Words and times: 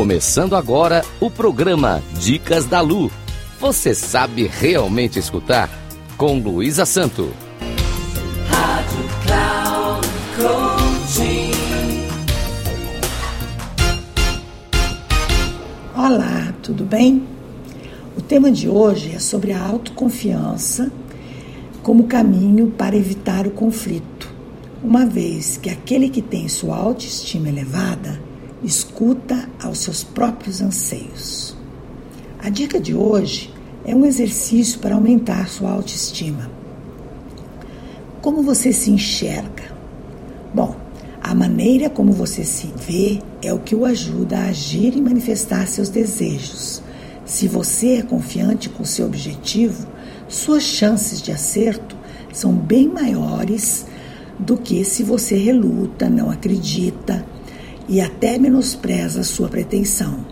Começando 0.00 0.56
agora 0.56 1.04
o 1.20 1.30
programa 1.30 2.02
Dicas 2.18 2.64
da 2.64 2.80
Lu. 2.80 3.12
Você 3.60 3.94
sabe 3.94 4.46
realmente 4.46 5.18
escutar? 5.18 5.68
Com 6.16 6.38
Luísa 6.38 6.86
Santo. 6.86 7.28
Rádio 8.48 9.04
Cloud. 9.26 10.80
Olá, 15.94 16.54
tudo 16.62 16.82
bem? 16.86 17.22
O 18.16 18.22
tema 18.22 18.50
de 18.50 18.70
hoje 18.70 19.14
é 19.14 19.18
sobre 19.18 19.52
a 19.52 19.62
autoconfiança 19.62 20.90
como 21.82 22.04
caminho 22.04 22.70
para 22.70 22.96
evitar 22.96 23.46
o 23.46 23.50
conflito, 23.50 24.32
uma 24.82 25.04
vez 25.04 25.58
que 25.58 25.68
aquele 25.68 26.08
que 26.08 26.22
tem 26.22 26.48
sua 26.48 26.78
autoestima 26.78 27.50
elevada 27.50 28.29
escuta 28.62 29.48
aos 29.62 29.78
seus 29.78 30.04
próprios 30.04 30.60
anseios. 30.60 31.56
A 32.38 32.48
dica 32.48 32.80
de 32.80 32.94
hoje 32.94 33.52
é 33.84 33.94
um 33.94 34.04
exercício 34.04 34.78
para 34.80 34.94
aumentar 34.94 35.48
sua 35.48 35.70
autoestima. 35.70 36.50
Como 38.20 38.42
você 38.42 38.72
se 38.72 38.90
enxerga? 38.90 39.74
Bom, 40.54 40.76
a 41.22 41.34
maneira 41.34 41.88
como 41.88 42.12
você 42.12 42.44
se 42.44 42.72
vê 42.76 43.20
é 43.42 43.52
o 43.52 43.58
que 43.58 43.74
o 43.74 43.84
ajuda 43.84 44.38
a 44.38 44.48
agir 44.48 44.96
e 44.96 45.00
manifestar 45.00 45.66
seus 45.66 45.88
desejos. 45.88 46.82
Se 47.24 47.46
você 47.46 47.98
é 47.98 48.02
confiante 48.02 48.68
com 48.68 48.84
seu 48.84 49.06
objetivo, 49.06 49.86
suas 50.28 50.62
chances 50.62 51.22
de 51.22 51.32
acerto 51.32 51.96
são 52.32 52.52
bem 52.52 52.88
maiores 52.88 53.86
do 54.38 54.56
que 54.56 54.84
se 54.84 55.02
você 55.02 55.36
reluta, 55.36 56.08
não 56.08 56.30
acredita 56.30 57.24
e 57.90 58.00
até 58.00 58.38
menospreza 58.38 59.24
sua 59.24 59.48
pretensão. 59.48 60.24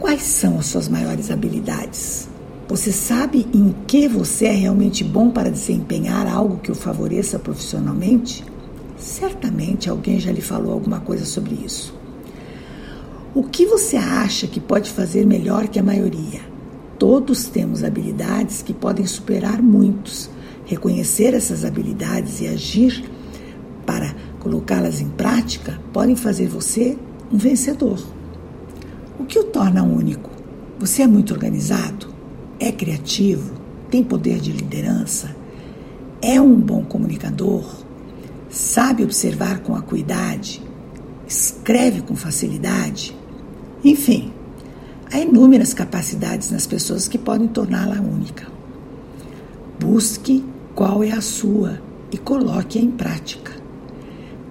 Quais 0.00 0.22
são 0.22 0.58
as 0.58 0.66
suas 0.66 0.88
maiores 0.88 1.30
habilidades? 1.30 2.26
Você 2.66 2.90
sabe 2.90 3.46
em 3.52 3.74
que 3.86 4.08
você 4.08 4.46
é 4.46 4.52
realmente 4.52 5.04
bom 5.04 5.28
para 5.28 5.50
desempenhar 5.50 6.26
algo 6.26 6.56
que 6.56 6.72
o 6.72 6.74
favoreça 6.74 7.38
profissionalmente? 7.38 8.42
Certamente 8.96 9.90
alguém 9.90 10.18
já 10.18 10.32
lhe 10.32 10.40
falou 10.40 10.72
alguma 10.72 11.00
coisa 11.00 11.26
sobre 11.26 11.54
isso. 11.54 11.94
O 13.34 13.42
que 13.42 13.66
você 13.66 13.98
acha 13.98 14.46
que 14.46 14.60
pode 14.60 14.90
fazer 14.90 15.26
melhor 15.26 15.68
que 15.68 15.78
a 15.78 15.82
maioria? 15.82 16.40
Todos 16.98 17.44
temos 17.44 17.84
habilidades 17.84 18.62
que 18.62 18.72
podem 18.72 19.04
superar 19.04 19.60
muitos. 19.60 20.30
Reconhecer 20.64 21.34
essas 21.34 21.66
habilidades 21.66 22.40
e 22.40 22.46
agir 22.46 23.04
colocá-las 24.44 25.00
em 25.00 25.08
prática 25.08 25.80
podem 25.90 26.14
fazer 26.14 26.46
você 26.46 26.98
um 27.32 27.38
vencedor. 27.38 27.98
O 29.18 29.24
que 29.24 29.38
o 29.38 29.44
torna 29.44 29.82
único? 29.82 30.30
Você 30.78 31.00
é 31.00 31.06
muito 31.06 31.32
organizado? 31.32 32.08
É 32.60 32.70
criativo? 32.70 33.54
Tem 33.90 34.04
poder 34.04 34.38
de 34.40 34.52
liderança? 34.52 35.34
É 36.20 36.38
um 36.38 36.54
bom 36.60 36.84
comunicador? 36.84 37.64
Sabe 38.50 39.02
observar 39.02 39.60
com 39.60 39.74
acuidade? 39.74 40.60
Escreve 41.26 42.02
com 42.02 42.14
facilidade? 42.14 43.16
Enfim, 43.82 44.30
há 45.10 45.18
inúmeras 45.18 45.72
capacidades 45.72 46.50
nas 46.50 46.66
pessoas 46.66 47.08
que 47.08 47.16
podem 47.16 47.48
torná-la 47.48 47.98
única. 47.98 48.46
Busque 49.80 50.44
qual 50.74 51.02
é 51.02 51.12
a 51.12 51.22
sua 51.22 51.80
e 52.12 52.18
coloque-a 52.18 52.82
em 52.82 52.90
prática. 52.90 53.63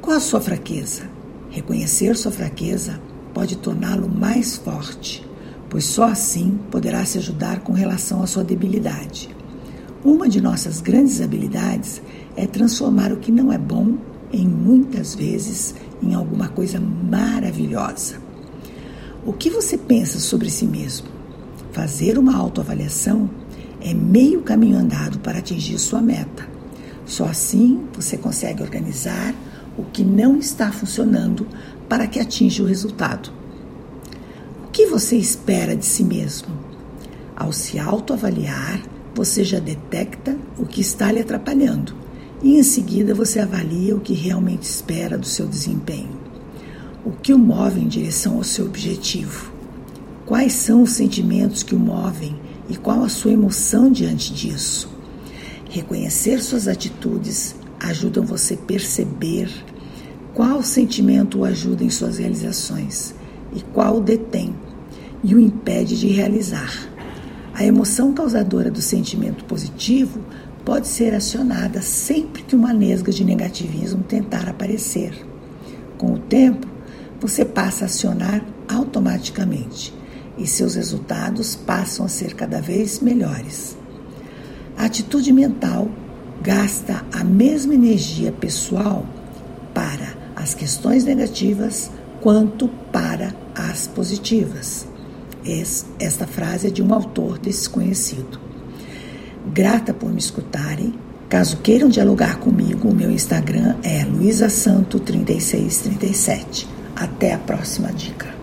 Qual 0.04 0.18
a 0.18 0.20
sua 0.20 0.42
fraqueza? 0.42 1.04
Reconhecer 1.50 2.18
sua 2.18 2.30
fraqueza 2.30 3.00
pode 3.34 3.56
torná-lo 3.56 4.10
mais 4.10 4.58
forte, 4.58 5.26
pois 5.70 5.86
só 5.86 6.04
assim 6.04 6.60
poderá 6.70 7.06
se 7.06 7.20
ajudar 7.20 7.62
com 7.62 7.72
relação 7.72 8.22
à 8.22 8.28
sua 8.28 8.44
debilidade. 8.44 9.30
Uma 10.04 10.28
de 10.28 10.42
nossas 10.42 10.82
grandes 10.82 11.22
habilidades 11.22 12.02
é 12.36 12.46
transformar 12.46 13.14
o 13.14 13.18
que 13.18 13.32
não 13.32 13.50
é 13.50 13.58
bom 13.58 13.96
em 14.34 14.46
muitas 14.46 15.16
vezes 15.16 15.74
em 16.02 16.14
alguma 16.14 16.50
coisa 16.50 16.82
maravilhosa. 16.82 18.18
O 19.26 19.32
que 19.32 19.50
você 19.50 19.78
pensa 19.78 20.20
sobre 20.20 20.50
si 20.50 20.66
mesmo? 20.66 21.08
Fazer 21.72 22.20
uma 22.20 22.36
autoavaliação 22.36 23.30
é 23.80 23.94
meio 23.94 24.42
caminho 24.42 24.78
andado 24.78 25.20
para 25.20 25.40
atingir 25.40 25.80
sua 25.80 26.02
meta. 26.02 26.46
Só 27.06 27.24
assim 27.24 27.86
você 27.96 28.18
consegue 28.18 28.62
organizar 28.62 29.34
o 29.78 29.84
que 29.84 30.04
não 30.04 30.38
está 30.38 30.72
funcionando 30.72 31.48
para 31.90 32.08
que 32.08 32.20
atinja 32.20 32.64
o 32.64 32.68
resultado. 32.68 33.32
O 34.68 34.72
que 34.72 34.86
você 34.88 35.16
espera 35.16 35.76
de 35.76 35.86
si 35.86 36.04
mesmo? 36.04 36.50
Ao 37.36 37.52
se 37.52 37.80
autoavaliar, 37.80 38.82
você 39.14 39.44
já 39.44 39.60
detecta 39.60 40.38
o 40.58 40.66
que 40.66 40.82
está 40.82 41.12
lhe 41.12 41.20
atrapalhando 41.20 41.96
e 42.42 42.58
em 42.58 42.64
seguida 42.64 43.16
você 43.16 43.40
avalia 43.40 43.96
o 43.96 44.02
que 44.02 44.14
realmente 44.14 44.64
espera 44.64 45.18
do 45.18 45.26
seu 45.26 45.48
desempenho. 45.48 46.22
O 47.06 47.12
que 47.12 47.34
o 47.34 47.40
move 47.40 47.80
em 47.80 47.88
direção 47.88 48.38
ao 48.38 48.44
seu 48.44 48.66
objetivo? 48.66 49.52
Quais 50.26 50.54
são 50.54 50.84
os 50.84 50.92
sentimentos 50.92 51.64
que 51.64 51.76
o 51.76 51.80
movem 51.80 52.36
e 52.70 52.76
qual 52.76 53.04
a 53.04 53.10
sua 53.10 53.32
emoção 53.32 53.92
diante 53.92 54.34
disso? 54.34 54.90
Reconhecer 55.70 56.42
suas 56.42 56.68
atitudes 56.68 57.56
ajudam 57.84 58.26
você 58.26 58.56
a 58.56 58.58
perceber 58.58 59.50
qual 60.34 60.64
sentimento 60.64 61.40
o 61.40 61.46
ajuda 61.46 61.84
em 61.84 61.90
suas 61.90 62.18
realizações 62.18 63.14
e 63.54 63.62
qual 63.62 63.98
o 63.98 64.02
detém 64.02 64.56
e 65.24 65.36
o 65.36 65.40
impede 65.40 66.00
de 66.00 66.08
realizar. 66.08 66.90
A 67.54 67.64
emoção 67.64 68.14
causadora 68.14 68.72
do 68.72 68.82
sentimento 68.82 69.46
positivo 69.46 70.20
pode 70.66 70.88
ser 70.88 71.14
acionada 71.14 71.82
sempre 71.82 72.42
que 72.42 72.56
uma 72.56 72.74
nesga 72.74 73.12
de 73.12 73.24
negativismo 73.24 74.04
tentar 74.04 74.48
aparecer. 74.50 75.14
Com 75.98 76.14
o 76.14 76.20
tempo, 76.20 76.68
você 77.20 77.46
passa 77.46 77.84
a 77.84 77.86
acionar 77.86 78.44
automaticamente 78.68 79.94
e 80.38 80.48
seus 80.48 80.76
resultados 80.76 81.56
passam 81.56 82.06
a 82.06 82.10
ser 82.10 82.34
cada 82.34 82.60
vez 82.60 83.00
melhores. 83.00 83.78
A 84.76 84.86
atitude 84.86 85.32
mental 85.32 85.90
gasta 86.44 87.04
a 87.14 87.24
mesma 87.24 87.74
energia 87.74 88.34
pessoal 88.34 89.06
para 89.74 90.22
as 90.36 90.54
questões 90.54 91.06
negativas 91.06 91.90
quanto 92.22 92.68
para 92.92 93.34
as 93.56 93.88
positivas. 93.88 94.86
Esta 96.00 96.28
frase 96.28 96.68
é 96.68 96.70
de 96.70 96.84
um 96.84 96.94
autor 96.94 97.40
desconhecido. 97.40 98.38
Grata 99.54 99.94
por 99.94 100.12
me 100.12 100.20
escutarem. 100.20 100.94
Caso 101.30 101.56
queiram 101.58 101.90
dialogar 101.90 102.40
comigo, 102.40 102.90
o 102.90 102.96
meu 102.96 103.10
Instagram 103.10 103.78
é 103.82 104.06
luisasanto3637. 104.06 106.68
Até 106.96 107.34
a 107.34 107.40
próxima 107.40 107.92
dica. 107.92 108.43